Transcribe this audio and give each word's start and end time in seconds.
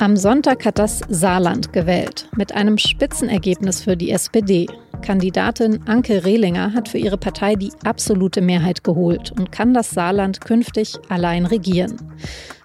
Am 0.00 0.16
Sonntag 0.16 0.64
hat 0.64 0.78
das 0.78 1.02
Saarland 1.10 1.74
gewählt, 1.74 2.26
mit 2.34 2.54
einem 2.54 2.78
Spitzenergebnis 2.78 3.82
für 3.82 3.98
die 3.98 4.12
SPD. 4.12 4.66
Kandidatin 5.02 5.86
Anke 5.86 6.24
Rehlinger 6.24 6.72
hat 6.72 6.88
für 6.88 6.96
ihre 6.96 7.18
Partei 7.18 7.54
die 7.54 7.70
absolute 7.84 8.40
Mehrheit 8.40 8.82
geholt 8.82 9.30
und 9.32 9.52
kann 9.52 9.74
das 9.74 9.90
Saarland 9.90 10.40
künftig 10.40 10.94
allein 11.10 11.44
regieren. 11.44 11.98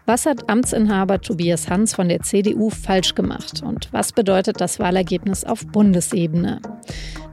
Was 0.05 0.25
hat 0.25 0.49
Amtsinhaber 0.49 1.19
Tobias 1.19 1.69
Hans 1.69 1.93
von 1.93 2.07
der 2.07 2.21
CDU 2.21 2.69
falsch 2.69 3.15
gemacht 3.15 3.61
und 3.65 3.89
was 3.91 4.13
bedeutet 4.13 4.61
das 4.61 4.79
Wahlergebnis 4.79 5.43
auf 5.43 5.67
Bundesebene? 5.67 6.61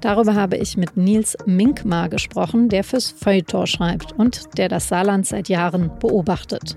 Darüber 0.00 0.34
habe 0.34 0.56
ich 0.56 0.76
mit 0.76 0.96
Nils 0.96 1.36
Minkmar 1.46 2.08
gesprochen, 2.08 2.68
der 2.68 2.82
fürs 2.82 3.12
Feuilleton 3.12 3.68
schreibt 3.68 4.18
und 4.18 4.58
der 4.58 4.68
das 4.68 4.88
Saarland 4.88 5.28
seit 5.28 5.48
Jahren 5.48 5.92
beobachtet. 6.00 6.76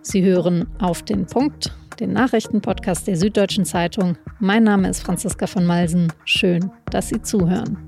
Sie 0.00 0.22
hören 0.22 0.68
auf 0.78 1.02
den 1.02 1.26
Punkt 1.26 1.70
den 2.00 2.12
Nachrichtenpodcast 2.12 3.06
der 3.06 3.16
Süddeutschen 3.16 3.64
Zeitung. 3.64 4.16
Mein 4.38 4.64
Name 4.64 4.88
ist 4.88 5.00
Franziska 5.02 5.46
von 5.46 5.64
Malsen. 5.64 6.12
Schön, 6.24 6.70
dass 6.90 7.08
Sie 7.08 7.22
zuhören. 7.22 7.78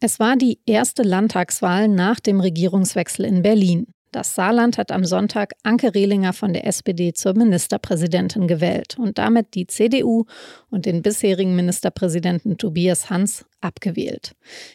Es 0.00 0.18
war 0.18 0.36
die 0.36 0.58
erste 0.66 1.02
Landtagswahl 1.04 1.86
nach 1.86 2.18
dem 2.18 2.40
Regierungswechsel 2.40 3.24
in 3.24 3.42
Berlin. 3.42 3.86
Das 4.10 4.34
Saarland 4.34 4.76
hat 4.76 4.92
am 4.92 5.04
Sonntag 5.04 5.54
Anke 5.62 5.94
Rehlinger 5.94 6.34
von 6.34 6.52
der 6.52 6.66
SPD 6.66 7.14
zur 7.14 7.34
Ministerpräsidentin 7.34 8.46
gewählt 8.46 8.98
und 8.98 9.16
damit 9.16 9.54
die 9.54 9.66
CDU 9.66 10.24
und 10.70 10.84
den 10.84 11.00
bisherigen 11.00 11.56
Ministerpräsidenten 11.56 12.58
Tobias 12.58 13.08
Hans 13.08 13.46
abgewählt. 13.62 14.32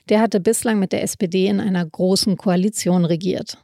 Der 0.09 0.21
hatte 0.21 0.39
bislang 0.39 0.79
mit 0.79 0.91
der 0.91 1.03
SPD 1.03 1.47
in 1.47 1.59
einer 1.59 1.85
großen 1.85 2.35
Koalition 2.35 3.05
regiert. 3.05 3.59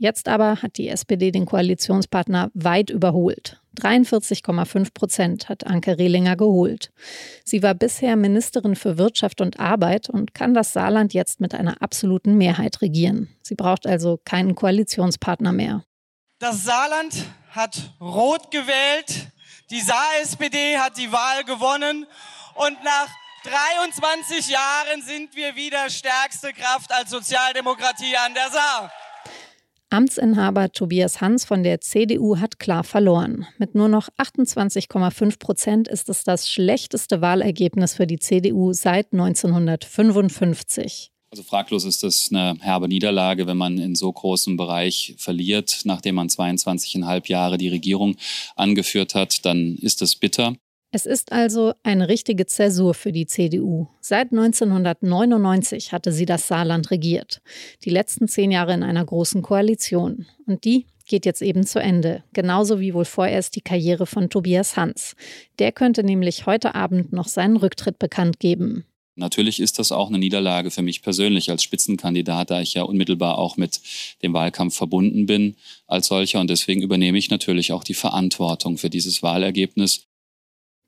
Jetzt 0.00 0.28
aber 0.28 0.62
hat 0.62 0.78
die 0.78 0.88
SPD 0.88 1.32
den 1.32 1.44
Koalitionspartner 1.44 2.52
weit 2.54 2.88
überholt. 2.88 3.60
43,5 3.80 4.94
Prozent 4.94 5.48
hat 5.48 5.66
Anke 5.66 5.98
Rehlinger 5.98 6.36
geholt. 6.36 6.90
Sie 7.44 7.64
war 7.64 7.74
bisher 7.74 8.14
Ministerin 8.14 8.76
für 8.76 8.96
Wirtschaft 8.96 9.40
und 9.40 9.58
Arbeit 9.58 10.08
und 10.08 10.34
kann 10.34 10.54
das 10.54 10.72
Saarland 10.72 11.14
jetzt 11.14 11.40
mit 11.40 11.52
einer 11.52 11.82
absoluten 11.82 12.38
Mehrheit 12.38 12.80
regieren. 12.80 13.28
Sie 13.42 13.56
braucht 13.56 13.88
also 13.88 14.20
keinen 14.24 14.54
Koalitionspartner 14.54 15.52
mehr. 15.52 15.82
Das 16.38 16.64
Saarland 16.64 17.14
hat 17.50 17.90
rot 18.00 18.52
gewählt. 18.52 19.32
Die 19.70 19.80
Saar-SPD 19.80 20.78
hat 20.78 20.96
die 20.96 21.10
Wahl 21.10 21.42
gewonnen. 21.42 22.06
Und 22.54 22.84
nach 22.84 23.08
23 23.44 24.48
Jahren 24.48 25.02
sind 25.02 25.34
wir 25.34 25.56
wieder 25.56 25.90
stärkste 25.90 26.52
Kraft 26.52 26.92
als 26.92 27.10
Sozialdemokratie 27.10 28.16
an 28.16 28.34
der 28.34 28.50
Saar. 28.50 28.92
Amtsinhaber 29.90 30.70
Tobias 30.70 31.22
Hans 31.22 31.46
von 31.46 31.62
der 31.62 31.80
CDU 31.80 32.38
hat 32.38 32.58
klar 32.58 32.84
verloren. 32.84 33.46
Mit 33.56 33.74
nur 33.74 33.88
noch 33.88 34.10
28,5 34.18 35.38
Prozent 35.38 35.88
ist 35.88 36.10
es 36.10 36.24
das 36.24 36.50
schlechteste 36.50 37.22
Wahlergebnis 37.22 37.94
für 37.94 38.06
die 38.06 38.18
CDU 38.18 38.74
seit 38.74 39.12
1955. 39.12 41.10
Also 41.30 41.42
fraglos 41.42 41.84
ist 41.84 42.04
es 42.04 42.30
eine 42.30 42.56
herbe 42.60 42.88
Niederlage, 42.88 43.46
wenn 43.46 43.56
man 43.56 43.78
in 43.78 43.94
so 43.94 44.12
großem 44.12 44.56
Bereich 44.56 45.14
verliert, 45.18 45.80
nachdem 45.84 46.16
man 46.16 46.28
22,5 46.28 47.28
Jahre 47.28 47.56
die 47.56 47.68
Regierung 47.68 48.16
angeführt 48.56 49.14
hat, 49.14 49.44
dann 49.44 49.76
ist 49.76 50.02
es 50.02 50.16
bitter. 50.16 50.54
Es 50.90 51.04
ist 51.04 51.32
also 51.32 51.74
eine 51.82 52.08
richtige 52.08 52.46
Zäsur 52.46 52.94
für 52.94 53.12
die 53.12 53.26
CDU. 53.26 53.88
Seit 54.00 54.32
1999 54.32 55.92
hatte 55.92 56.12
sie 56.12 56.24
das 56.24 56.48
Saarland 56.48 56.90
regiert. 56.90 57.42
Die 57.84 57.90
letzten 57.90 58.26
zehn 58.26 58.50
Jahre 58.50 58.72
in 58.72 58.82
einer 58.82 59.04
großen 59.04 59.42
Koalition. 59.42 60.24
Und 60.46 60.64
die 60.64 60.86
geht 61.06 61.26
jetzt 61.26 61.42
eben 61.42 61.66
zu 61.66 61.78
Ende. 61.78 62.24
Genauso 62.32 62.80
wie 62.80 62.94
wohl 62.94 63.04
vorerst 63.04 63.54
die 63.56 63.60
Karriere 63.60 64.06
von 64.06 64.30
Tobias 64.30 64.76
Hans. 64.76 65.14
Der 65.58 65.72
könnte 65.72 66.02
nämlich 66.02 66.46
heute 66.46 66.74
Abend 66.74 67.12
noch 67.12 67.28
seinen 67.28 67.58
Rücktritt 67.58 67.98
bekannt 67.98 68.40
geben. 68.40 68.86
Natürlich 69.14 69.60
ist 69.60 69.78
das 69.78 69.92
auch 69.92 70.08
eine 70.08 70.18
Niederlage 70.18 70.70
für 70.70 70.82
mich 70.82 71.02
persönlich 71.02 71.50
als 71.50 71.64
Spitzenkandidat, 71.64 72.50
da 72.50 72.62
ich 72.62 72.74
ja 72.74 72.84
unmittelbar 72.84 73.36
auch 73.36 73.58
mit 73.58 73.80
dem 74.22 74.32
Wahlkampf 74.32 74.76
verbunden 74.76 75.26
bin 75.26 75.56
als 75.86 76.06
solcher. 76.06 76.40
Und 76.40 76.48
deswegen 76.48 76.82
übernehme 76.82 77.18
ich 77.18 77.28
natürlich 77.28 77.72
auch 77.72 77.84
die 77.84 77.94
Verantwortung 77.94 78.78
für 78.78 78.88
dieses 78.88 79.22
Wahlergebnis. 79.22 80.06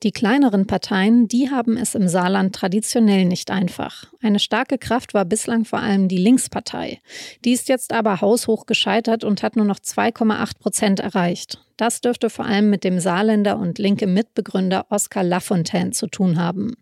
Die 0.02 0.12
kleineren 0.12 0.66
Parteien, 0.66 1.28
die 1.28 1.50
haben 1.50 1.76
es 1.76 1.94
im 1.94 2.08
Saarland 2.08 2.54
traditionell 2.54 3.26
nicht 3.26 3.50
einfach. 3.50 4.06
Eine 4.22 4.38
starke 4.38 4.78
Kraft 4.78 5.12
war 5.12 5.26
bislang 5.26 5.66
vor 5.66 5.80
allem 5.80 6.08
die 6.08 6.16
Linkspartei. 6.16 7.00
Die 7.44 7.52
ist 7.52 7.68
jetzt 7.68 7.92
aber 7.92 8.22
haushoch 8.22 8.64
gescheitert 8.64 9.24
und 9.24 9.42
hat 9.42 9.56
nur 9.56 9.66
noch 9.66 9.78
2,8 9.78 10.58
Prozent 10.58 11.00
erreicht. 11.00 11.60
Das 11.80 12.02
dürfte 12.02 12.28
vor 12.28 12.44
allem 12.44 12.68
mit 12.68 12.84
dem 12.84 13.00
Saarländer 13.00 13.58
und 13.58 13.78
linke 13.78 14.06
Mitbegründer 14.06 14.84
Oskar 14.90 15.24
Lafontaine 15.24 15.92
zu 15.92 16.08
tun 16.08 16.38
haben. 16.38 16.74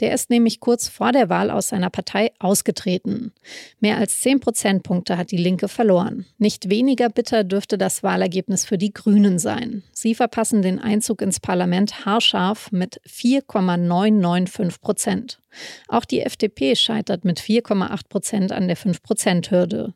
Der 0.00 0.12
ist 0.12 0.30
nämlich 0.30 0.58
kurz 0.58 0.88
vor 0.88 1.12
der 1.12 1.28
Wahl 1.28 1.48
aus 1.48 1.68
seiner 1.68 1.90
Partei 1.90 2.32
ausgetreten. 2.40 3.32
Mehr 3.78 3.98
als 3.98 4.20
10 4.22 4.40
Prozentpunkte 4.40 5.16
hat 5.16 5.30
die 5.30 5.36
Linke 5.36 5.68
verloren. 5.68 6.26
Nicht 6.38 6.68
weniger 6.70 7.08
bitter 7.08 7.44
dürfte 7.44 7.78
das 7.78 8.02
Wahlergebnis 8.02 8.64
für 8.64 8.78
die 8.78 8.92
Grünen 8.92 9.38
sein. 9.38 9.84
Sie 9.92 10.12
verpassen 10.12 10.60
den 10.60 10.80
Einzug 10.80 11.22
ins 11.22 11.38
Parlament 11.38 12.04
haarscharf 12.04 12.72
mit 12.72 13.00
4,995 13.06 14.80
Prozent. 14.80 15.38
Auch 15.86 16.04
die 16.04 16.22
FDP 16.22 16.74
scheitert 16.74 17.24
mit 17.24 17.38
4,8 17.38 18.08
Prozent 18.08 18.50
an 18.50 18.66
der 18.66 18.76
5-Prozent-Hürde. 18.76 19.94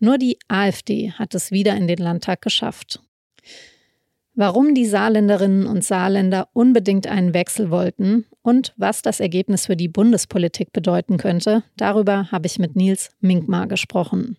Nur 0.00 0.18
die 0.18 0.38
AfD 0.48 1.12
hat 1.12 1.34
es 1.34 1.50
wieder 1.50 1.74
in 1.76 1.86
den 1.86 1.98
Landtag 1.98 2.42
geschafft. 2.42 3.00
Warum 4.38 4.74
die 4.74 4.84
Saarländerinnen 4.84 5.66
und 5.66 5.82
Saarländer 5.82 6.50
unbedingt 6.52 7.06
einen 7.06 7.32
Wechsel 7.32 7.70
wollten 7.70 8.26
und 8.42 8.74
was 8.76 9.00
das 9.00 9.18
Ergebnis 9.18 9.64
für 9.64 9.76
die 9.76 9.88
Bundespolitik 9.88 10.74
bedeuten 10.74 11.16
könnte, 11.16 11.62
darüber 11.78 12.30
habe 12.30 12.46
ich 12.46 12.58
mit 12.58 12.76
Nils 12.76 13.12
Minkmar 13.20 13.66
gesprochen. 13.66 14.36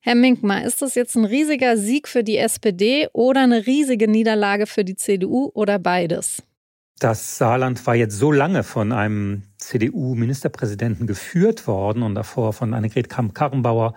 Herr 0.00 0.14
Minkmar, 0.14 0.64
ist 0.64 0.80
das 0.80 0.94
jetzt 0.94 1.14
ein 1.14 1.26
riesiger 1.26 1.76
Sieg 1.76 2.08
für 2.08 2.24
die 2.24 2.38
SPD 2.38 3.08
oder 3.12 3.42
eine 3.42 3.66
riesige 3.66 4.08
Niederlage 4.08 4.66
für 4.66 4.82
die 4.82 4.96
CDU 4.96 5.50
oder 5.52 5.78
beides? 5.78 6.42
Das 6.98 7.38
Saarland 7.38 7.86
war 7.86 7.94
jetzt 7.94 8.18
so 8.18 8.32
lange 8.32 8.64
von 8.64 8.92
einem 8.92 9.44
CDU-Ministerpräsidenten 9.58 11.06
geführt 11.06 11.66
worden 11.68 12.02
und 12.02 12.16
davor 12.16 12.52
von 12.52 12.74
Annegret 12.74 13.08
Kramp-Karrenbauer 13.08 13.94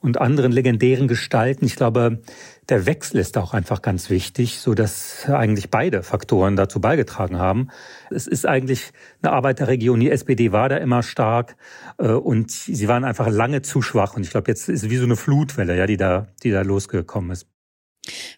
und 0.00 0.20
anderen 0.20 0.52
legendären 0.52 1.08
Gestalten. 1.08 1.64
Ich 1.64 1.76
glaube, 1.76 2.20
der 2.68 2.84
Wechsel 2.84 3.18
ist 3.20 3.38
auch 3.38 3.54
einfach 3.54 3.80
ganz 3.80 4.10
wichtig, 4.10 4.58
so 4.58 4.74
dass 4.74 5.26
eigentlich 5.30 5.70
beide 5.70 6.02
Faktoren 6.02 6.56
dazu 6.56 6.80
beigetragen 6.80 7.38
haben. 7.38 7.68
Es 8.10 8.26
ist 8.26 8.46
eigentlich 8.46 8.92
eine 9.22 9.32
Arbeiterregion. 9.32 10.00
Die 10.00 10.10
SPD 10.10 10.52
war 10.52 10.68
da 10.68 10.76
immer 10.76 11.02
stark 11.02 11.56
äh, 11.98 12.08
und 12.08 12.50
sie 12.50 12.88
waren 12.88 13.04
einfach 13.04 13.28
lange 13.28 13.62
zu 13.62 13.80
schwach. 13.80 14.16
Und 14.16 14.24
ich 14.24 14.30
glaube, 14.30 14.50
jetzt 14.50 14.68
ist 14.68 14.90
wie 14.90 14.96
so 14.96 15.04
eine 15.04 15.16
Flutwelle, 15.16 15.76
ja, 15.76 15.86
die 15.86 15.96
da, 15.96 16.26
die 16.42 16.50
da 16.50 16.62
losgekommen 16.62 17.30
ist. 17.30 17.51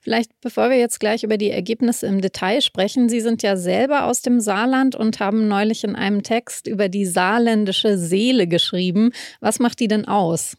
Vielleicht, 0.02 0.30
bevor 0.41 0.69
wir 0.70 0.78
jetzt 0.78 1.00
gleich 1.00 1.25
über 1.25 1.38
die 1.38 1.50
Ergebnisse 1.50 2.06
im 2.06 2.20
Detail 2.20 2.60
sprechen, 2.60 3.08
Sie 3.08 3.20
sind 3.20 3.42
ja 3.42 3.56
selber 3.56 4.04
aus 4.04 4.20
dem 4.20 4.41
Saarland 4.41 4.94
und 4.94 5.20
haben 5.20 5.48
neulich 5.48 5.84
in 5.84 5.97
einem 5.97 6.22
Text 6.22 6.66
über 6.66 6.88
die 6.88 7.06
saarländische 7.06 7.97
Seele 7.97 8.47
geschrieben. 8.47 9.12
Was 9.41 9.60
macht 9.60 9.80
die 9.80 9.88
denn 9.88 10.06
aus? 10.06 10.56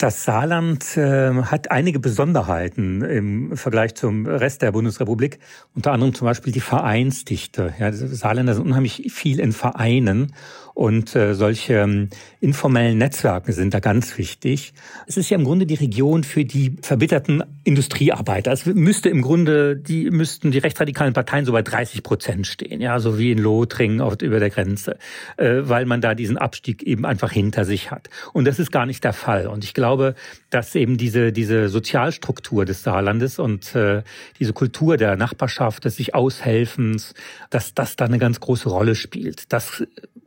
Das 0.00 0.24
Saarland 0.24 0.96
äh, 0.96 1.42
hat 1.42 1.70
einige 1.70 2.00
Besonderheiten 2.00 3.02
im 3.02 3.54
Vergleich 3.54 3.94
zum 3.94 4.24
Rest 4.24 4.62
der 4.62 4.72
Bundesrepublik. 4.72 5.40
Unter 5.74 5.92
anderem 5.92 6.14
zum 6.14 6.24
Beispiel 6.24 6.54
die 6.54 6.60
Vereinsdichte. 6.60 7.74
Ja, 7.78 7.92
Saarländer 7.92 8.54
sind 8.54 8.64
unheimlich 8.64 9.12
viel 9.12 9.38
in 9.38 9.52
Vereinen 9.52 10.32
und 10.74 11.14
äh, 11.14 11.34
solche 11.34 11.74
ähm, 11.74 12.08
informellen 12.40 12.98
Netzwerke 12.98 13.52
sind 13.52 13.74
da 13.74 13.80
ganz 13.80 14.16
wichtig. 14.18 14.72
Es 15.06 15.16
ist 15.16 15.30
ja 15.30 15.36
im 15.36 15.44
Grunde 15.44 15.66
die 15.66 15.74
Region 15.74 16.24
für 16.24 16.44
die 16.44 16.76
verbitterten 16.82 17.42
Industriearbeiter. 17.64 18.52
Es 18.52 18.66
müsste 18.66 19.08
im 19.08 19.22
Grunde, 19.22 19.76
die 19.76 20.10
müssten 20.10 20.50
die 20.50 20.58
rechtsradikalen 20.58 21.12
Parteien 21.12 21.44
so 21.44 21.52
bei 21.52 21.62
30 21.62 22.02
Prozent 22.02 22.46
stehen, 22.46 22.80
ja, 22.80 22.98
so 22.98 23.18
wie 23.18 23.32
in 23.32 23.38
Lothringen 23.38 24.00
oft 24.00 24.22
über 24.22 24.40
der 24.40 24.50
Grenze, 24.50 24.98
äh, 25.36 25.60
weil 25.62 25.86
man 25.86 26.00
da 26.00 26.14
diesen 26.14 26.38
Abstieg 26.38 26.82
eben 26.82 27.04
einfach 27.04 27.32
hinter 27.32 27.64
sich 27.64 27.90
hat. 27.90 28.08
Und 28.32 28.46
das 28.46 28.58
ist 28.58 28.72
gar 28.72 28.86
nicht 28.86 29.04
der 29.04 29.12
Fall. 29.12 29.46
Und 29.48 29.64
ich 29.64 29.74
glaube, 29.74 30.14
dass 30.50 30.74
eben 30.74 30.96
diese 30.96 31.32
diese 31.32 31.68
Sozialstruktur 31.68 32.64
des 32.64 32.82
Saarlandes 32.82 33.38
und 33.38 33.74
äh, 33.74 34.02
diese 34.38 34.52
Kultur 34.52 34.96
der 34.96 35.16
Nachbarschaft, 35.16 35.84
des 35.84 35.96
sich 35.96 36.14
Aushelfens, 36.14 37.14
dass 37.50 37.74
das 37.74 37.96
da 37.96 38.04
eine 38.04 38.18
ganz 38.18 38.40
große 38.40 38.68
Rolle 38.68 38.94
spielt. 38.94 39.52
Das 39.52 39.82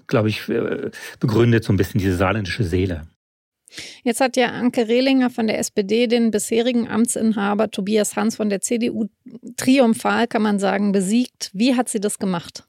glaube 0.08 0.30
ich, 0.30 0.33
äh, 0.50 0.92
begründet 1.20 1.64
so 1.64 1.74
ein 1.74 1.78
bisschen 1.78 2.00
diese 2.00 2.16
saarländische 2.16 2.64
Seele. 2.64 3.08
Jetzt 4.04 4.22
hat 4.22 4.38
ja 4.38 4.50
Anke 4.50 4.88
Rehlinger 4.88 5.30
von 5.30 5.48
der 5.48 5.58
SPD 5.60 6.08
den 6.08 6.32
bisherigen 6.32 6.88
Amtsinhaber 6.88 7.72
Tobias 7.72 8.16
Hans 8.16 8.36
von 8.36 8.50
der 8.50 8.62
CDU 8.62 9.08
triumphal, 9.58 10.28
kann 10.28 10.42
man 10.42 10.60
sagen, 10.60 10.92
besiegt. 10.92 11.50
Wie 11.54 11.76
hat 11.76 11.90
sie 11.90 12.00
das 12.00 12.20
gemacht? 12.20 12.66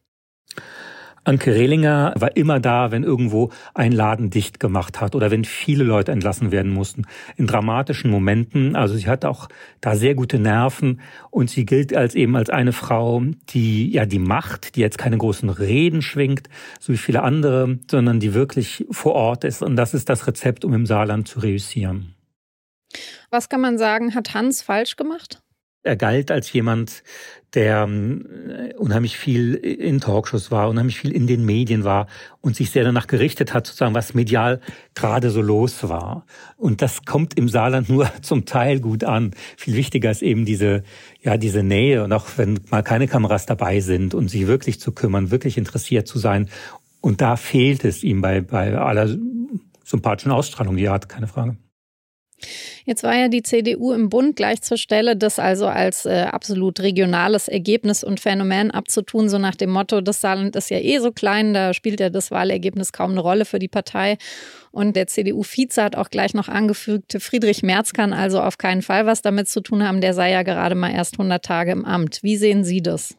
Anke 1.25 1.55
Rehlinger 1.55 2.13
war 2.17 2.37
immer 2.37 2.61
da, 2.61 2.91
wenn 2.91 3.03
irgendwo 3.03 3.51
ein 3.73 3.93
Laden 3.93 4.29
dicht 4.29 4.61
gemacht 4.61 5.01
hat 5.01 5.15
oder 5.15 5.31
wenn 5.31 5.45
viele 5.45 5.83
Leute 5.83 6.13
entlassen 6.13 6.53
werden 6.53 6.71
mussten. 6.71 7.07
In 7.37 7.47
dramatischen 7.47 8.11
Momenten. 8.11 8.77
Also 8.77 8.95
sie 8.97 9.09
hat 9.09 9.25
auch 9.25 9.49
da 9.81 9.97
sehr 9.97 10.15
gute 10.15 10.39
Nerven 10.39 11.01
und 11.31 11.49
sie 11.49 11.65
gilt 11.65 11.97
als 11.97 12.15
eben 12.15 12.37
als 12.37 12.51
eine 12.51 12.73
Frau, 12.73 13.23
die 13.49 13.91
ja 13.91 14.05
die 14.05 14.19
Macht, 14.19 14.77
die 14.77 14.81
jetzt 14.81 14.99
keine 14.99 15.17
großen 15.17 15.49
Reden 15.49 16.03
schwingt, 16.03 16.49
so 16.79 16.93
wie 16.93 16.99
viele 16.99 17.23
andere, 17.23 17.79
sondern 17.91 18.21
die 18.21 18.35
wirklich 18.35 18.85
vor 18.91 19.15
Ort 19.15 19.45
ist. 19.45 19.63
Und 19.63 19.77
das 19.77 19.95
ist 19.95 20.11
das 20.11 20.27
Rezept, 20.27 20.65
um 20.65 20.75
im 20.75 20.85
Saarland 20.85 21.27
zu 21.27 21.41
reüssieren. 21.41 22.15
Was 23.31 23.49
kann 23.49 23.61
man 23.61 23.79
sagen, 23.79 24.15
hat 24.15 24.35
Hans 24.35 24.63
falsch 24.63 24.97
gemacht? 24.97 25.43
Er 25.85 25.97
galt 25.97 26.31
als 26.31 26.53
jemand, 26.53 27.03
der 27.55 27.87
äh, 27.87 28.75
unheimlich 28.75 29.17
viel 29.17 29.55
in 29.55 30.01
Talkshows 30.01 30.51
war, 30.51 30.69
unheimlich 30.69 30.99
viel 30.99 31.13
in 31.13 31.27
den 31.27 31.45
Medien 31.45 31.85
war 31.85 32.09
und 32.41 32.57
sich 32.57 32.71
sehr 32.71 32.85
danach 32.85 33.07
gerichtet 33.07 33.55
hat, 33.55 33.67
sozusagen, 33.67 33.95
was 33.95 34.15
medial 34.15 34.61
gerade 34.95 35.31
so 35.31 35.41
los 35.41 35.89
war. 35.89 36.27
Und 36.57 36.83
das 36.83 37.05
kommt 37.05 37.39
im 37.39 37.49
Saarland 37.49 37.89
nur 37.89 38.11
zum 38.23 38.47
Teil 38.47 38.81
gut 38.81 39.05
an. 39.05 39.33
Viel 39.57 39.75
wichtiger 39.75 40.11
ist 40.11 40.23
eben 40.23 40.45
diese, 40.45 40.83
ja, 41.23 41.37
diese 41.37 41.63
Nähe 41.63 42.03
und 42.03 42.13
auch 42.13 42.27
wenn 42.37 42.61
mal 42.71 42.83
keine 42.83 43.07
Kameras 43.07 43.47
dabei 43.47 43.81
sind 43.81 44.15
und 44.15 44.29
sich 44.29 44.47
wirklich 44.47 44.81
zu 44.81 44.93
kümmern, 44.93 45.31
wirklich 45.31 45.59
interessiert 45.59 46.09
zu 46.09 46.19
sein. 46.19 46.49
Und 47.01 47.21
da 47.21 47.37
fehlt 47.37 47.85
es 47.85 48.03
ihm 48.03 48.23
bei, 48.23 48.41
bei 48.41 48.77
aller 48.77 49.15
sympathischen 49.85 50.33
Ausstrahlung, 50.33 50.77
die 50.77 50.87
er 50.87 50.93
hat, 50.93 51.09
keine 51.11 51.29
Frage. 51.29 51.57
Jetzt 52.85 53.03
war 53.03 53.17
ja 53.17 53.29
die 53.29 53.43
CDU 53.43 53.93
im 53.93 54.09
Bund 54.11 54.37
gleich 54.37 54.61
zur 54.63 54.77
Stelle, 54.77 55.17
das 55.17 55.39
also 55.39 55.67
als 55.67 56.05
äh, 56.05 56.27
absolut 56.31 56.81
regionales 56.81 57.49
Ergebnis 57.49 58.05
und 58.05 58.21
Phänomen 58.21 58.71
abzutun, 58.71 59.29
so 59.29 59.39
nach 59.39 59.55
dem 59.55 59.71
Motto, 59.71 60.01
das 60.01 60.21
Saarland 60.21 60.55
ist 60.57 60.71
ja 60.71 60.79
eh 60.79 60.99
so 60.99 61.11
klein, 61.13 61.55
da 61.55 61.73
spielt 61.73 62.01
ja 62.01 62.11
das 62.11 62.31
Wahlergebnis 62.31 62.93
kaum 62.93 63.13
eine 63.13 63.21
Rolle 63.21 63.45
für 63.45 63.59
die 63.59 63.69
Partei. 63.69 64.19
Und 64.71 64.97
der 64.97 65.07
CDU-Vize 65.07 65.83
hat 65.83 65.97
auch 65.97 66.11
gleich 66.11 66.35
noch 66.35 66.49
angefügt, 66.49 67.17
Friedrich 67.21 67.63
Merz 67.63 67.93
kann 67.93 68.13
also 68.13 68.41
auf 68.41 68.59
keinen 68.59 68.83
Fall 68.83 69.07
was 69.07 69.23
damit 69.23 69.49
zu 69.49 69.61
tun 69.61 69.87
haben, 69.87 70.01
der 70.01 70.15
sei 70.15 70.33
ja 70.33 70.43
gerade 70.43 70.75
mal 70.75 70.93
erst 70.93 71.15
100 71.15 71.45
Tage 71.45 71.73
im 71.73 71.85
Amt. 71.85 72.23
Wie 72.23 72.37
sehen 72.37 72.65
Sie 72.65 72.83
das? 72.83 73.17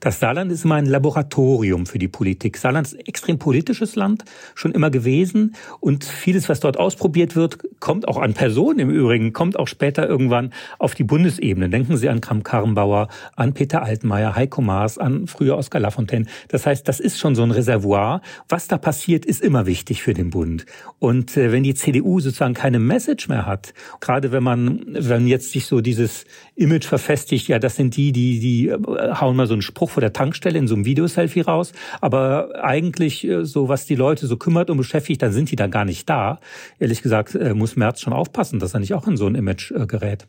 Das 0.00 0.20
Saarland 0.20 0.52
ist 0.52 0.64
immer 0.64 0.76
ein 0.76 0.86
Laboratorium 0.86 1.86
für 1.86 1.98
die 1.98 2.08
Politik. 2.08 2.56
Saarland 2.56 2.86
ist 2.86 2.94
ein 2.94 3.06
extrem 3.06 3.38
politisches 3.38 3.96
Land, 3.96 4.24
schon 4.54 4.72
immer 4.72 4.90
gewesen. 4.90 5.54
Und 5.80 6.04
vieles, 6.04 6.48
was 6.48 6.60
dort 6.60 6.76
ausprobiert 6.76 7.36
wird, 7.36 7.58
kommt 7.80 8.08
auch 8.08 8.18
an 8.18 8.34
Personen 8.34 8.78
im 8.78 8.90
Übrigen, 8.90 9.32
kommt 9.32 9.58
auch 9.58 9.68
später 9.68 10.08
irgendwann 10.08 10.52
auf 10.78 10.94
die 10.94 11.04
Bundesebene. 11.04 11.68
Denken 11.68 11.96
Sie 11.96 12.08
an 12.08 12.20
Kram-Karrenbauer, 12.20 13.08
an 13.36 13.54
Peter 13.54 13.82
Altmaier, 13.82 14.34
Heiko 14.34 14.62
Maas, 14.62 14.98
an 14.98 15.26
früher 15.26 15.56
Oskar 15.56 15.80
Lafontaine. 15.80 16.26
Das 16.48 16.66
heißt, 16.66 16.86
das 16.88 17.00
ist 17.00 17.18
schon 17.18 17.34
so 17.34 17.42
ein 17.42 17.50
Reservoir. 17.50 18.22
Was 18.48 18.68
da 18.68 18.78
passiert, 18.78 19.24
ist 19.26 19.40
immer 19.40 19.66
wichtig 19.66 20.02
für 20.02 20.14
den 20.14 20.30
Bund. 20.30 20.66
Und 20.98 21.36
äh, 21.36 21.52
wenn 21.52 21.62
die 21.62 21.74
CDU 21.74 22.20
sozusagen 22.20 22.54
keine 22.54 22.78
Message 22.78 23.28
mehr 23.28 23.46
hat, 23.46 23.74
gerade 24.00 24.32
wenn 24.32 24.42
man, 24.42 24.84
wenn 24.88 25.26
jetzt 25.26 25.52
sich 25.52 25.66
so 25.66 25.80
dieses 25.80 26.24
Image 26.54 26.86
verfestigt, 26.86 27.48
ja, 27.48 27.58
das 27.58 27.76
sind 27.76 27.96
die, 27.96 28.12
die, 28.12 28.40
die 28.40 28.68
äh, 28.68 28.78
hauen 29.14 29.36
mal 29.36 29.46
so 29.46 29.54
einen 29.58 29.62
Spruch 29.62 29.90
vor 29.90 30.00
der 30.00 30.12
Tankstelle 30.12 30.58
in 30.58 30.68
so 30.68 30.74
einem 30.74 30.84
Videoselfie 30.84 31.42
raus. 31.42 31.72
Aber 32.00 32.62
eigentlich, 32.62 33.26
äh, 33.26 33.44
so 33.44 33.68
was 33.68 33.86
die 33.86 33.94
Leute 33.94 34.26
so 34.26 34.36
kümmert 34.36 34.70
und 34.70 34.76
beschäftigt, 34.76 35.22
dann 35.22 35.32
sind 35.32 35.50
die 35.50 35.56
da 35.56 35.66
gar 35.66 35.84
nicht 35.84 36.08
da. 36.08 36.40
Ehrlich 36.78 37.02
gesagt, 37.02 37.34
äh, 37.34 37.54
muss 37.54 37.76
Merz 37.76 38.00
schon 38.00 38.12
aufpassen, 38.12 38.58
dass 38.58 38.74
er 38.74 38.80
nicht 38.80 38.94
auch 38.94 39.06
in 39.06 39.16
so 39.16 39.26
ein 39.26 39.34
Image 39.34 39.72
äh, 39.72 39.86
gerät. 39.86 40.26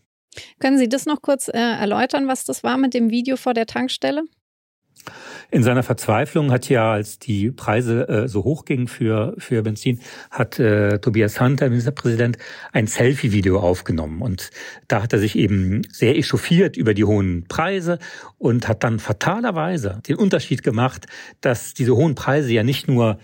Können 0.60 0.78
Sie 0.78 0.90
das 0.90 1.06
noch 1.06 1.22
kurz 1.22 1.48
äh, 1.48 1.58
erläutern, 1.58 2.28
was 2.28 2.46
das 2.46 2.64
war 2.64 2.78
mit 2.78 2.94
dem 2.94 3.10
Video 3.10 3.36
vor 3.36 3.54
der 3.54 3.66
Tankstelle? 3.66 4.24
In 5.52 5.64
seiner 5.64 5.82
Verzweiflung 5.82 6.52
hat 6.52 6.70
ja, 6.70 6.92
als 6.92 7.18
die 7.18 7.50
Preise 7.50 8.08
äh, 8.08 8.28
so 8.28 8.44
hoch 8.44 8.66
gingen 8.66 8.88
für, 8.88 9.34
für 9.40 9.64
Benzin, 9.64 10.00
hat 10.30 10.60
äh, 10.60 11.00
Tobias 11.00 11.42
Hunter, 11.42 11.70
Ministerpräsident, 11.70 12.38
ein 12.72 12.86
Selfie-Video 12.86 13.60
aufgenommen. 13.60 14.22
Und 14.22 14.52
da 14.88 15.02
hat 15.02 15.12
er 15.12 15.18
sich 15.18 15.36
eben 15.36 15.82
sehr 15.92 16.16
echauffiert 16.18 16.78
über 16.78 16.94
die 16.94 17.04
hohen 17.04 17.46
Preise 17.48 17.98
und 18.38 18.68
hat 18.68 18.84
dann 18.84 19.00
fatalerweise 19.00 20.02
den 20.08 20.18
Unterschied 20.18 20.62
gemacht, 20.62 21.08
dass 21.42 21.74
diese 21.74 21.96
hohen 21.96 22.14
Preise 22.14 22.54
ja 22.54 22.64
nicht 22.64 22.88
nur 22.88 23.18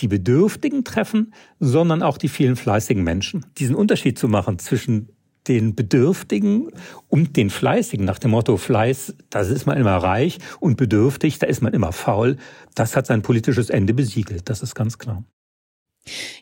die 0.00 0.08
Bedürftigen 0.08 0.84
treffen, 0.84 1.32
sondern 1.60 2.02
auch 2.02 2.18
die 2.18 2.28
vielen 2.28 2.56
fleißigen 2.56 3.02
Menschen. 3.02 3.46
Diesen 3.58 3.74
Unterschied 3.74 4.18
zu 4.18 4.28
machen 4.28 4.58
zwischen 4.58 5.08
den 5.48 5.74
Bedürftigen 5.74 6.70
und 7.08 7.36
den 7.36 7.50
Fleißigen 7.50 8.04
nach 8.04 8.18
dem 8.18 8.32
Motto 8.32 8.56
Fleiß, 8.56 9.14
da 9.30 9.40
ist 9.40 9.66
man 9.66 9.78
immer 9.78 9.96
reich 9.96 10.38
und 10.60 10.76
bedürftig, 10.76 11.38
da 11.38 11.46
ist 11.46 11.62
man 11.62 11.72
immer 11.72 11.92
faul. 11.92 12.36
Das 12.74 12.96
hat 12.96 13.06
sein 13.06 13.22
politisches 13.22 13.70
Ende 13.70 13.94
besiegelt, 13.94 14.48
das 14.48 14.62
ist 14.62 14.74
ganz 14.74 14.98
klar. 14.98 15.24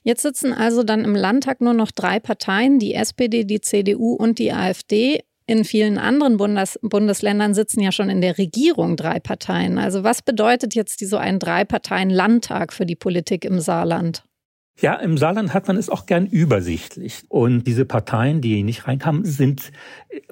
Jetzt 0.02 0.22
sitzen 0.22 0.52
also 0.52 0.82
dann 0.82 1.04
im 1.04 1.14
Landtag 1.14 1.60
nur 1.60 1.74
noch 1.74 1.90
drei 1.90 2.20
Parteien, 2.20 2.78
die 2.78 2.94
SPD, 2.94 3.44
die 3.44 3.60
CDU 3.60 4.12
und 4.14 4.38
die 4.38 4.52
AfD. 4.52 5.20
In 5.46 5.64
vielen 5.64 5.96
anderen 5.96 6.36
Bundes 6.36 6.78
Bundesländern 6.82 7.54
sitzen 7.54 7.80
ja 7.80 7.90
schon 7.90 8.10
in 8.10 8.20
der 8.20 8.36
Regierung 8.36 8.96
drei 8.96 9.18
Parteien. 9.18 9.78
Also 9.78 10.04
was 10.04 10.20
bedeutet 10.20 10.74
jetzt 10.74 11.00
so 11.00 11.16
ein 11.16 11.38
Drei-Parteien-Landtag 11.38 12.72
für 12.72 12.84
die 12.84 12.96
Politik 12.96 13.46
im 13.46 13.58
Saarland? 13.58 14.27
Ja, 14.80 14.94
im 14.94 15.18
Saarland 15.18 15.54
hat 15.54 15.66
man 15.66 15.76
es 15.76 15.90
auch 15.90 16.06
gern 16.06 16.26
übersichtlich. 16.26 17.24
Und 17.28 17.66
diese 17.66 17.84
Parteien, 17.84 18.40
die 18.40 18.62
nicht 18.62 18.86
reinkamen, 18.86 19.24
sind 19.24 19.72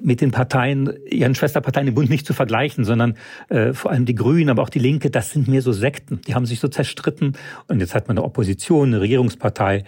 mit 0.01 0.21
den 0.21 0.31
Parteien, 0.31 0.93
ihren 1.05 1.35
Schwesterparteien 1.35 1.87
im 1.87 1.95
Bund 1.95 2.09
nicht 2.09 2.25
zu 2.25 2.33
vergleichen, 2.33 2.85
sondern 2.85 3.17
äh, 3.49 3.73
vor 3.73 3.91
allem 3.91 4.05
die 4.05 4.15
Grünen, 4.15 4.49
aber 4.49 4.63
auch 4.63 4.69
die 4.69 4.79
Linke, 4.79 5.09
das 5.09 5.31
sind 5.31 5.49
mehr 5.49 5.61
so 5.61 5.73
Sekten. 5.73 6.21
Die 6.27 6.33
haben 6.33 6.45
sich 6.45 6.61
so 6.61 6.69
zerstritten. 6.69 7.35
Und 7.67 7.81
jetzt 7.81 7.93
hat 7.93 8.07
man 8.07 8.17
eine 8.17 8.25
Opposition, 8.25 8.87
eine 8.87 9.01
Regierungspartei. 9.01 9.83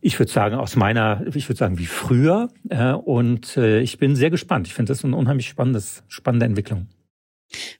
Ich 0.00 0.18
würde 0.18 0.32
sagen, 0.32 0.54
aus 0.56 0.76
meiner, 0.76 1.22
ich 1.34 1.46
würde 1.50 1.58
sagen, 1.58 1.78
wie 1.78 1.84
früher. 1.84 2.48
Äh, 2.70 2.92
und 2.92 3.58
äh, 3.58 3.80
ich 3.80 3.98
bin 3.98 4.16
sehr 4.16 4.30
gespannt. 4.30 4.66
Ich 4.66 4.72
finde 4.72 4.92
das 4.92 5.04
eine 5.04 5.14
unheimlich 5.14 5.48
spannendes, 5.48 6.04
spannende 6.08 6.46
Entwicklung. 6.46 6.86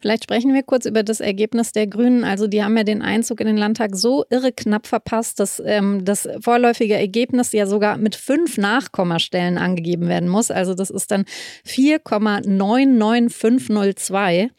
Vielleicht 0.01 0.25
sprechen 0.25 0.53
wir 0.53 0.63
kurz 0.63 0.85
über 0.87 1.03
das 1.03 1.21
Ergebnis 1.21 1.73
der 1.73 1.87
Grünen. 1.87 2.25
Also 2.25 2.47
die 2.47 2.63
haben 2.63 2.77
ja 2.77 2.85
den 2.85 3.01
Einzug 3.03 3.41
in 3.41 3.47
den 3.47 3.57
Landtag 3.57 3.97
so 3.97 4.25
irre 4.31 4.53
knapp 4.53 4.87
verpasst, 4.87 5.41
dass 5.41 5.63
ähm, 5.65 6.05
das 6.05 6.29
vorläufige 6.41 6.95
Ergebnis 6.95 7.53
ja 7.53 7.67
sogar 7.67 7.97
mit 7.97 8.17
fünf 8.17 8.59
Nachkommastellen 8.59 9.57
angegeben 9.59 10.09
werden 10.09 10.29
muss. 10.29 10.51
Also 10.51 10.75
das 10.75 10.91
ist 10.91 11.11
dann 11.11 11.25
4,99502. 11.67 14.51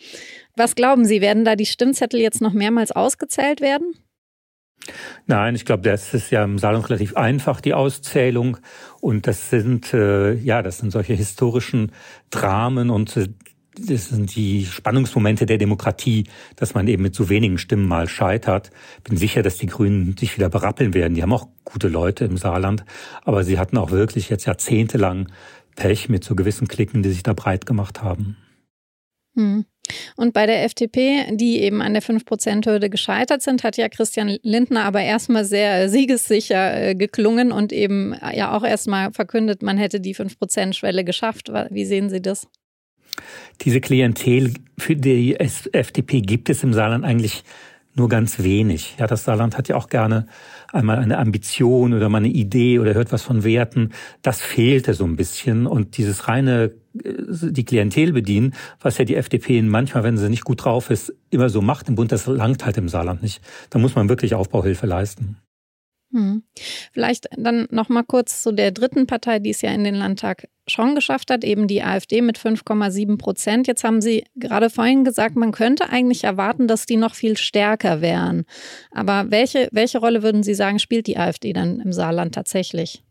Was 0.55 0.75
glauben 0.75 1.05
Sie, 1.05 1.21
werden 1.21 1.45
da 1.45 1.55
die 1.55 1.65
Stimmzettel 1.65 2.19
jetzt 2.19 2.41
noch 2.41 2.53
mehrmals 2.53 2.91
ausgezählt 2.91 3.61
werden? 3.61 3.93
Nein, 5.27 5.55
ich 5.55 5.65
glaube, 5.65 5.83
das 5.83 6.13
ist 6.13 6.31
ja 6.31 6.43
im 6.43 6.57
Saarland 6.57 6.89
relativ 6.89 7.15
einfach, 7.15 7.61
die 7.61 7.73
Auszählung. 7.73 8.57
Und 8.99 9.27
das 9.27 9.49
sind, 9.49 9.93
äh, 9.93 10.33
ja, 10.33 10.61
das 10.61 10.79
sind 10.79 10.91
solche 10.91 11.13
historischen 11.13 11.91
Dramen 12.31 12.89
und 12.89 13.15
äh, 13.17 13.27
das 13.77 14.09
sind 14.09 14.35
die 14.35 14.65
Spannungsmomente 14.65 15.45
der 15.45 15.57
Demokratie, 15.57 16.25
dass 16.55 16.73
man 16.73 16.87
eben 16.87 17.03
mit 17.03 17.15
so 17.15 17.29
wenigen 17.29 17.57
Stimmen 17.57 17.87
mal 17.87 18.09
scheitert. 18.09 18.69
Bin 19.03 19.17
sicher, 19.17 19.43
dass 19.43 19.57
die 19.57 19.67
Grünen 19.67 20.17
sich 20.17 20.35
wieder 20.35 20.49
berappeln 20.49 20.93
werden. 20.93 21.15
Die 21.15 21.21
haben 21.21 21.33
auch 21.33 21.47
gute 21.63 21.87
Leute 21.87 22.25
im 22.25 22.37
Saarland, 22.37 22.83
aber 23.23 23.43
sie 23.43 23.57
hatten 23.57 23.77
auch 23.77 23.91
wirklich 23.91 24.29
jetzt 24.29 24.45
jahrzehntelang 24.45 25.31
Pech 25.75 26.09
mit 26.09 26.23
so 26.23 26.35
gewissen 26.35 26.67
Klicken, 26.67 27.01
die 27.01 27.09
sich 27.09 27.23
da 27.23 27.33
breit 27.33 27.65
gemacht 27.65 28.01
haben. 28.01 28.37
Hm. 29.35 29.65
Und 30.15 30.33
bei 30.33 30.45
der 30.45 30.63
FDP, 30.63 31.35
die 31.35 31.61
eben 31.61 31.81
an 31.81 31.93
der 31.93 32.03
5-Prozent-Hürde 32.03 32.89
gescheitert 32.89 33.41
sind, 33.41 33.63
hat 33.63 33.77
ja 33.77 33.89
Christian 33.89 34.37
Lindner 34.41 34.83
aber 34.83 35.01
erstmal 35.01 35.45
sehr 35.45 35.89
siegessicher 35.89 36.89
äh, 36.89 36.95
geklungen 36.95 37.51
und 37.51 37.73
eben 37.73 38.15
ja 38.33 38.55
auch 38.55 38.63
erstmal 38.63 39.11
verkündet, 39.11 39.63
man 39.63 39.77
hätte 39.77 39.99
die 39.99 40.15
5-Prozent-Schwelle 40.15 41.03
geschafft. 41.03 41.51
Wie 41.69 41.85
sehen 41.85 42.09
Sie 42.09 42.21
das? 42.21 42.47
Diese 43.61 43.81
Klientel 43.81 44.53
für 44.77 44.95
die 44.95 45.39
FDP 45.39 46.21
gibt 46.21 46.49
es 46.49 46.63
im 46.63 46.73
Saarland 46.73 47.05
eigentlich 47.05 47.43
nur 47.93 48.09
ganz 48.09 48.39
wenig. 48.39 48.95
Ja, 48.99 49.07
das 49.07 49.25
Saarland 49.25 49.57
hat 49.57 49.67
ja 49.67 49.75
auch 49.75 49.89
gerne 49.89 50.25
einmal 50.71 50.99
eine 50.99 51.17
Ambition 51.17 51.93
oder 51.93 52.09
mal 52.09 52.19
eine 52.19 52.29
Idee 52.29 52.79
oder 52.79 52.93
hört 52.93 53.11
was 53.11 53.21
von 53.21 53.43
Werten. 53.43 53.91
Das 54.21 54.41
fehlte 54.41 54.93
so 54.93 55.03
ein 55.03 55.17
bisschen. 55.17 55.67
Und 55.67 55.97
dieses 55.97 56.27
reine, 56.27 56.71
äh, 57.03 57.13
die 57.29 57.65
Klientel 57.65 58.13
bedienen, 58.13 58.53
was 58.79 58.97
ja 58.97 59.05
die 59.05 59.15
FDP 59.15 59.61
manchmal, 59.61 60.03
wenn 60.03 60.17
sie 60.17 60.29
nicht 60.29 60.45
gut 60.45 60.63
drauf 60.63 60.89
ist, 60.89 61.13
immer 61.29 61.49
so 61.49 61.61
macht 61.61 61.89
im 61.89 61.95
Bund, 61.95 62.11
das 62.11 62.27
langt 62.27 62.65
halt 62.65 62.77
im 62.77 62.87
Saarland 62.87 63.21
nicht. 63.21 63.41
Da 63.69 63.79
muss 63.79 63.95
man 63.95 64.09
wirklich 64.09 64.35
Aufbauhilfe 64.35 64.85
leisten. 64.85 65.37
Hm. 66.11 66.43
Vielleicht 66.91 67.27
dann 67.37 67.67
noch 67.71 67.89
mal 67.89 68.03
kurz 68.03 68.43
zu 68.43 68.51
der 68.51 68.71
dritten 68.71 69.07
Partei, 69.07 69.39
die 69.39 69.51
es 69.51 69.61
ja 69.61 69.71
in 69.71 69.83
den 69.83 69.95
Landtag 69.95 70.47
schon 70.67 70.95
geschafft 70.95 71.31
hat, 71.31 71.43
eben 71.43 71.67
die 71.67 71.83
AfD 71.83 72.21
mit 72.21 72.37
5,7 72.37 73.17
Prozent. 73.17 73.67
Jetzt 73.67 73.83
haben 73.83 74.01
Sie 74.01 74.25
gerade 74.35 74.69
vorhin 74.69 75.03
gesagt, 75.03 75.35
man 75.35 75.51
könnte 75.51 75.89
eigentlich 75.89 76.23
erwarten, 76.23 76.67
dass 76.67 76.85
die 76.85 76.97
noch 76.97 77.15
viel 77.15 77.37
stärker 77.37 78.01
wären. 78.01 78.45
Aber 78.91 79.31
welche, 79.31 79.69
welche 79.71 79.99
Rolle 79.99 80.23
würden 80.23 80.43
Sie 80.43 80.53
sagen, 80.53 80.79
spielt 80.79 81.07
die 81.07 81.17
AfD 81.17 81.53
dann 81.53 81.79
im 81.79 81.93
Saarland 81.93 82.35
tatsächlich? 82.35 83.03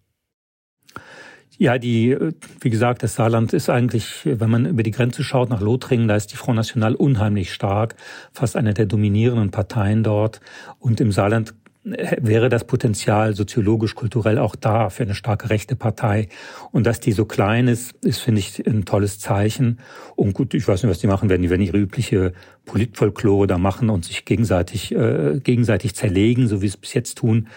Ja, 1.61 1.77
die, 1.77 2.17
wie 2.61 2.71
gesagt, 2.71 3.03
das 3.03 3.17
Saarland 3.17 3.53
ist 3.53 3.69
eigentlich, 3.69 4.23
wenn 4.25 4.49
man 4.49 4.65
über 4.65 4.83
die 4.83 4.93
Grenze 4.93 5.23
schaut 5.23 5.51
nach 5.51 5.61
Lothringen, 5.61 6.09
da 6.09 6.17
ist 6.17 6.33
die 6.33 6.37
Front 6.37 6.57
National 6.57 6.95
unheimlich 6.95 7.53
stark, 7.53 7.97
fast 8.33 8.57
eine 8.57 8.73
der 8.73 8.87
dominierenden 8.87 9.51
Parteien 9.51 10.03
dort. 10.03 10.41
Und 10.79 11.03
im 11.03 11.13
Saarland 11.13 11.53
wäre 11.83 12.51
das 12.51 12.67
Potenzial 12.67 13.35
soziologisch, 13.35 13.95
kulturell 13.95 14.39
auch 14.39 14.55
da 14.55 14.91
für 14.91 15.05
eine 15.05 15.15
starke 15.15 15.49
rechte 15.49 15.77
Partei. 15.77 16.29
Und 16.73 16.85
dass 16.85 17.01
die 17.01 17.13
so 17.13 17.25
klein 17.25 17.69
ist, 17.69 17.93
ist, 18.05 18.19
finde 18.19 18.41
ich, 18.41 18.67
ein 18.67 18.85
tolles 18.85 19.19
Zeichen. 19.19 19.81
Und 20.15 20.35
gut, 20.35 20.53
ich 20.53 20.69
weiß 20.69 20.83
nicht, 20.83 20.91
was 20.91 20.99
die 20.99 21.07
machen 21.07 21.31
werden. 21.31 21.43
Die 21.43 21.51
werden 21.51 21.63
ihre 21.63 21.79
übliche 21.79 22.35
Politfolklore 22.67 23.47
da 23.47 23.57
machen 23.57 23.89
und 23.89 24.05
sich 24.05 24.25
gegenseitig, 24.25 24.95
äh, 24.95 25.41
gegenseitig 25.43 25.95
zerlegen, 25.95 26.49
so 26.49 26.57
wie 26.61 26.67
sie 26.67 26.75
es 26.75 26.77
bis 26.77 26.95
jetzt 26.95 27.17
tun. 27.17 27.49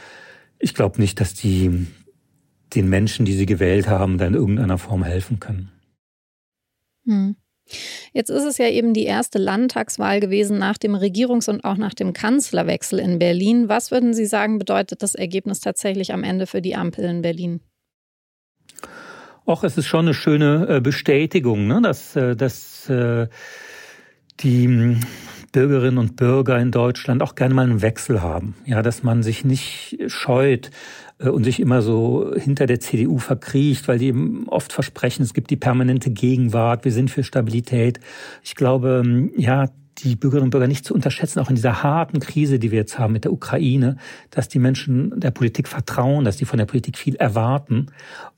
Ich 0.57 0.73
glaube 0.73 1.01
nicht, 1.01 1.19
dass 1.19 1.33
die 1.33 1.87
den 2.73 2.89
Menschen, 2.89 3.25
die 3.25 3.33
sie 3.33 3.45
gewählt 3.45 3.87
haben, 3.87 4.17
da 4.17 4.25
in 4.25 4.33
irgendeiner 4.33 4.77
Form 4.77 5.03
helfen 5.03 5.39
können. 5.39 5.69
Hm. 7.05 7.35
Jetzt 8.11 8.29
ist 8.29 8.43
es 8.43 8.57
ja 8.57 8.67
eben 8.67 8.93
die 8.93 9.05
erste 9.05 9.39
Landtagswahl 9.39 10.19
gewesen 10.19 10.57
nach 10.59 10.77
dem 10.77 10.95
Regierungs- 10.95 11.49
und 11.49 11.63
auch 11.63 11.77
nach 11.77 11.93
dem 11.93 12.13
Kanzlerwechsel 12.13 12.99
in 12.99 13.19
Berlin. 13.19 13.69
Was 13.69 13.91
würden 13.91 14.13
Sie 14.13 14.25
sagen, 14.25 14.59
bedeutet 14.59 15.01
das 15.01 15.15
Ergebnis 15.15 15.59
tatsächlich 15.59 16.13
am 16.13 16.23
Ende 16.23 16.45
für 16.45 16.61
die 16.61 16.75
Ampel 16.75 17.05
in 17.05 17.21
Berlin? 17.21 17.61
Auch 19.45 19.63
es 19.63 19.77
ist 19.77 19.87
schon 19.87 20.05
eine 20.05 20.13
schöne 20.13 20.67
äh, 20.69 20.81
Bestätigung, 20.81 21.67
ne? 21.67 21.81
dass, 21.81 22.15
äh, 22.15 22.35
dass 22.35 22.89
äh, 22.89 23.27
die 24.39 24.97
Bürgerinnen 25.53 25.97
und 25.97 26.17
Bürger 26.17 26.59
in 26.59 26.71
Deutschland 26.71 27.21
auch 27.23 27.35
gerne 27.35 27.53
mal 27.53 27.63
einen 27.63 27.81
Wechsel 27.81 28.21
haben. 28.21 28.55
Ja, 28.65 28.81
dass 28.81 29.03
man 29.03 29.23
sich 29.23 29.45
nicht 29.45 29.97
scheut, 30.07 30.71
äh, 31.19 31.29
und 31.29 31.43
sich 31.43 31.59
immer 31.59 31.81
so 31.81 32.33
hinter 32.35 32.65
der 32.65 32.79
CDU 32.79 33.17
verkriecht, 33.17 33.87
weil 33.87 33.99
die 33.99 34.07
eben 34.07 34.47
oft 34.49 34.73
versprechen, 34.73 35.23
es 35.23 35.33
gibt 35.33 35.49
die 35.49 35.55
permanente 35.55 36.11
Gegenwart, 36.11 36.85
wir 36.85 36.91
sind 36.91 37.09
für 37.09 37.23
Stabilität. 37.23 37.99
Ich 38.43 38.55
glaube, 38.55 39.29
ja, 39.37 39.69
die 39.99 40.15
Bürgerinnen 40.15 40.45
und 40.45 40.49
Bürger 40.49 40.67
nicht 40.67 40.85
zu 40.85 40.93
unterschätzen, 40.93 41.39
auch 41.39 41.49
in 41.49 41.55
dieser 41.55 41.83
harten 41.83 42.19
Krise, 42.19 42.59
die 42.59 42.71
wir 42.71 42.79
jetzt 42.79 42.97
haben 42.97 43.13
mit 43.13 43.25
der 43.25 43.33
Ukraine, 43.33 43.97
dass 44.31 44.49
die 44.49 44.59
Menschen 44.59 45.19
der 45.19 45.31
Politik 45.31 45.67
vertrauen, 45.67 46.25
dass 46.25 46.37
die 46.37 46.45
von 46.45 46.57
der 46.57 46.65
Politik 46.65 46.97
viel 46.97 47.15
erwarten, 47.15 47.87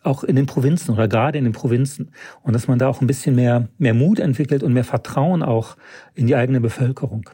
auch 0.04 0.24
in 0.24 0.36
den 0.36 0.46
Provinzen 0.46 0.94
oder 0.94 1.08
gerade 1.08 1.38
in 1.38 1.44
den 1.44 1.54
Provinzen. 1.54 2.12
Und 2.44 2.54
dass 2.54 2.68
man 2.68 2.80
da 2.80 2.88
auch 2.88 3.02
ein 3.02 3.08
bisschen 3.08 3.36
mehr, 3.36 3.70
mehr 3.78 3.94
Mut 3.94 4.20
entwickelt 4.20 4.64
und 4.64 4.74
mehr 4.74 4.84
Vertrauen 4.84 5.44
auch 5.44 5.78
in 6.14 6.28
die 6.28 6.36
eigene 6.36 6.62
Bevölkerung. 6.62 7.30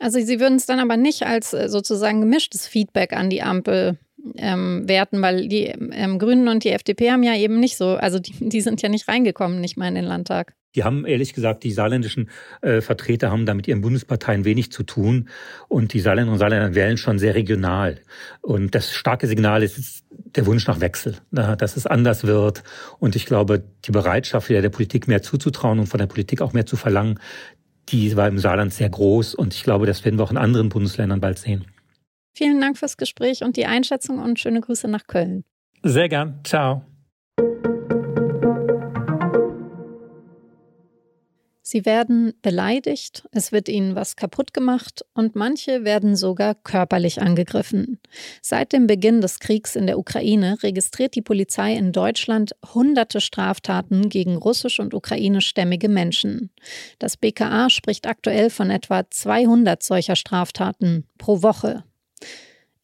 Also 0.00 0.20
Sie 0.20 0.40
würden 0.40 0.56
es 0.56 0.66
dann 0.66 0.80
aber 0.80 0.96
nicht 0.96 1.24
als 1.24 1.52
äh, 1.52 1.68
sozusagen 1.68 2.20
gemischtes 2.20 2.66
Feedback 2.66 3.12
an 3.12 3.30
die 3.30 3.42
Ampel 3.42 3.98
ähm, 4.36 4.88
werten, 4.88 5.22
weil 5.22 5.48
die 5.48 5.66
ähm, 5.66 6.18
Grünen 6.18 6.48
und 6.48 6.64
die 6.64 6.70
FDP 6.70 7.12
haben 7.12 7.22
ja 7.22 7.34
eben 7.34 7.60
nicht 7.60 7.76
so, 7.76 7.90
also 7.90 8.18
die, 8.18 8.32
die 8.48 8.60
sind 8.60 8.82
ja 8.82 8.88
nicht 8.88 9.08
reingekommen, 9.08 9.60
nicht 9.60 9.76
mal 9.76 9.88
in 9.88 9.94
den 9.94 10.04
Landtag. 10.04 10.54
Die 10.74 10.84
haben 10.84 11.06
ehrlich 11.06 11.34
gesagt, 11.34 11.64
die 11.64 11.72
saarländischen 11.72 12.30
äh, 12.60 12.80
Vertreter 12.80 13.30
haben 13.30 13.46
da 13.46 13.54
mit 13.54 13.66
ihren 13.66 13.80
Bundesparteien 13.80 14.44
wenig 14.44 14.70
zu 14.70 14.82
tun. 14.82 15.28
Und 15.68 15.92
die 15.92 16.00
Saarländer 16.00 16.32
und 16.32 16.38
Saarländer 16.38 16.74
wählen 16.74 16.96
schon 16.96 17.18
sehr 17.18 17.34
regional. 17.34 18.00
Und 18.42 18.74
das 18.74 18.92
starke 18.92 19.26
Signal 19.26 19.62
ist 19.62 20.04
der 20.10 20.46
Wunsch 20.46 20.66
nach 20.66 20.80
Wechsel, 20.80 21.16
dass 21.30 21.76
es 21.76 21.86
anders 21.86 22.24
wird. 22.24 22.62
Und 22.98 23.16
ich 23.16 23.26
glaube, 23.26 23.64
die 23.84 23.92
Bereitschaft, 23.92 24.48
wieder 24.48 24.62
der 24.62 24.68
Politik 24.68 25.08
mehr 25.08 25.22
zuzutrauen 25.22 25.78
und 25.78 25.86
von 25.86 25.98
der 25.98 26.06
Politik 26.06 26.42
auch 26.42 26.52
mehr 26.52 26.66
zu 26.66 26.76
verlangen, 26.76 27.18
die 27.88 28.16
war 28.16 28.28
im 28.28 28.38
Saarland 28.38 28.72
sehr 28.72 28.90
groß. 28.90 29.34
Und 29.34 29.54
ich 29.54 29.62
glaube, 29.62 29.86
das 29.86 30.04
werden 30.04 30.18
wir 30.18 30.24
auch 30.24 30.30
in 30.30 30.36
anderen 30.36 30.68
Bundesländern 30.68 31.20
bald 31.20 31.38
sehen. 31.38 31.64
Vielen 32.34 32.60
Dank 32.60 32.78
fürs 32.78 32.96
Gespräch 32.96 33.42
und 33.42 33.56
die 33.56 33.66
Einschätzung 33.66 34.18
und 34.18 34.38
schöne 34.38 34.60
Grüße 34.60 34.86
nach 34.86 35.06
Köln. 35.06 35.44
Sehr 35.82 36.08
gern. 36.08 36.40
Ciao. 36.44 36.87
Sie 41.70 41.84
werden 41.84 42.32
beleidigt, 42.40 43.28
es 43.30 43.52
wird 43.52 43.68
ihnen 43.68 43.94
was 43.94 44.16
kaputt 44.16 44.54
gemacht 44.54 45.04
und 45.12 45.36
manche 45.36 45.84
werden 45.84 46.16
sogar 46.16 46.54
körperlich 46.54 47.20
angegriffen. 47.20 48.00
Seit 48.40 48.72
dem 48.72 48.86
Beginn 48.86 49.20
des 49.20 49.38
Kriegs 49.38 49.76
in 49.76 49.86
der 49.86 49.98
Ukraine 49.98 50.56
registriert 50.62 51.14
die 51.14 51.20
Polizei 51.20 51.74
in 51.74 51.92
Deutschland 51.92 52.52
hunderte 52.72 53.20
Straftaten 53.20 54.08
gegen 54.08 54.36
russisch- 54.36 54.80
und 54.80 54.94
ukrainischstämmige 54.94 55.90
Menschen. 55.90 56.48
Das 56.98 57.18
BKA 57.18 57.68
spricht 57.68 58.06
aktuell 58.06 58.48
von 58.48 58.70
etwa 58.70 59.02
200 59.10 59.82
solcher 59.82 60.16
Straftaten 60.16 61.06
pro 61.18 61.42
Woche. 61.42 61.84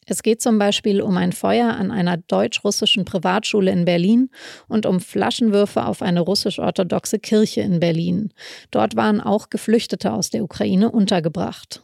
Es 0.06 0.22
geht 0.22 0.40
zum 0.40 0.58
Beispiel 0.58 1.00
um 1.00 1.16
ein 1.16 1.32
Feuer 1.32 1.74
an 1.74 1.90
einer 1.90 2.16
deutsch-russischen 2.16 3.04
Privatschule 3.04 3.70
in 3.70 3.84
Berlin 3.84 4.30
und 4.68 4.86
um 4.86 5.00
Flaschenwürfe 5.00 5.84
auf 5.84 6.02
eine 6.02 6.20
russisch-orthodoxe 6.20 7.18
Kirche 7.18 7.62
in 7.62 7.80
Berlin. 7.80 8.32
Dort 8.70 8.96
waren 8.96 9.20
auch 9.20 9.50
Geflüchtete 9.50 10.12
aus 10.12 10.30
der 10.30 10.44
Ukraine 10.44 10.90
untergebracht. 10.90 11.82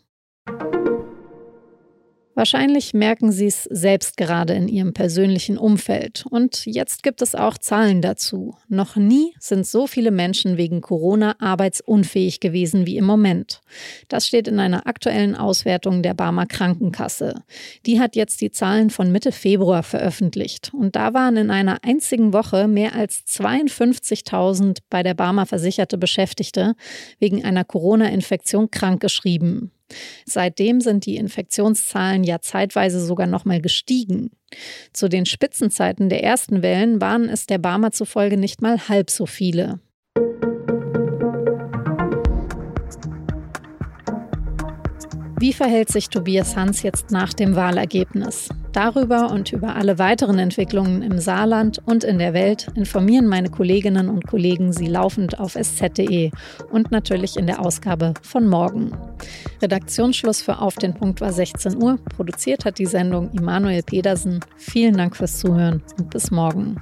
Wahrscheinlich 2.40 2.94
merken 2.94 3.32
Sie 3.32 3.48
es 3.48 3.64
selbst 3.64 4.16
gerade 4.16 4.54
in 4.54 4.66
Ihrem 4.66 4.94
persönlichen 4.94 5.58
Umfeld. 5.58 6.24
Und 6.30 6.64
jetzt 6.64 7.02
gibt 7.02 7.20
es 7.20 7.34
auch 7.34 7.58
Zahlen 7.58 8.00
dazu. 8.00 8.56
Noch 8.66 8.96
nie 8.96 9.34
sind 9.38 9.66
so 9.66 9.86
viele 9.86 10.10
Menschen 10.10 10.56
wegen 10.56 10.80
Corona 10.80 11.36
arbeitsunfähig 11.38 12.40
gewesen 12.40 12.86
wie 12.86 12.96
im 12.96 13.04
Moment. 13.04 13.60
Das 14.08 14.26
steht 14.26 14.48
in 14.48 14.58
einer 14.58 14.86
aktuellen 14.86 15.36
Auswertung 15.36 16.02
der 16.02 16.14
Barmer 16.14 16.46
Krankenkasse. 16.46 17.42
Die 17.84 18.00
hat 18.00 18.16
jetzt 18.16 18.40
die 18.40 18.50
Zahlen 18.50 18.88
von 18.88 19.12
Mitte 19.12 19.32
Februar 19.32 19.82
veröffentlicht. 19.82 20.72
Und 20.72 20.96
da 20.96 21.12
waren 21.12 21.36
in 21.36 21.50
einer 21.50 21.84
einzigen 21.84 22.32
Woche 22.32 22.68
mehr 22.68 22.94
als 22.94 23.22
52.000 23.26 24.78
bei 24.88 25.02
der 25.02 25.12
Barmer 25.12 25.44
versicherte 25.44 25.98
Beschäftigte 25.98 26.74
wegen 27.18 27.44
einer 27.44 27.64
Corona-Infektion 27.64 28.70
krankgeschrieben. 28.70 29.72
Seitdem 30.24 30.80
sind 30.80 31.06
die 31.06 31.16
Infektionszahlen 31.16 32.24
ja 32.24 32.40
zeitweise 32.40 33.04
sogar 33.04 33.26
noch 33.26 33.44
mal 33.44 33.60
gestiegen. 33.60 34.30
Zu 34.92 35.08
den 35.08 35.26
Spitzenzeiten 35.26 36.08
der 36.08 36.22
ersten 36.22 36.62
Wellen 36.62 37.00
waren 37.00 37.28
es 37.28 37.46
der 37.46 37.58
Barmer 37.58 37.92
zufolge 37.92 38.36
nicht 38.36 38.62
mal 38.62 38.88
halb 38.88 39.10
so 39.10 39.26
viele. 39.26 39.80
Wie 45.40 45.54
verhält 45.54 45.88
sich 45.88 46.10
Tobias 46.10 46.54
Hans 46.54 46.82
jetzt 46.82 47.10
nach 47.10 47.32
dem 47.32 47.56
Wahlergebnis? 47.56 48.50
Darüber 48.74 49.30
und 49.30 49.54
über 49.54 49.74
alle 49.74 49.98
weiteren 49.98 50.38
Entwicklungen 50.38 51.00
im 51.00 51.18
Saarland 51.18 51.80
und 51.86 52.04
in 52.04 52.18
der 52.18 52.34
Welt 52.34 52.66
informieren 52.74 53.26
meine 53.26 53.48
Kolleginnen 53.48 54.10
und 54.10 54.26
Kollegen 54.26 54.74
Sie 54.74 54.86
laufend 54.86 55.40
auf 55.40 55.56
sz.de 55.56 56.30
und 56.70 56.90
natürlich 56.90 57.38
in 57.38 57.46
der 57.46 57.64
Ausgabe 57.64 58.12
von 58.20 58.46
morgen. 58.48 58.92
Redaktionsschluss 59.62 60.42
für 60.42 60.58
Auf 60.58 60.74
den 60.74 60.92
Punkt 60.92 61.22
war 61.22 61.32
16 61.32 61.82
Uhr. 61.82 61.96
Produziert 62.14 62.66
hat 62.66 62.78
die 62.78 62.84
Sendung 62.84 63.30
Immanuel 63.32 63.82
Pedersen. 63.82 64.40
Vielen 64.58 64.98
Dank 64.98 65.16
fürs 65.16 65.38
Zuhören 65.38 65.82
und 65.98 66.10
bis 66.10 66.30
morgen. 66.30 66.76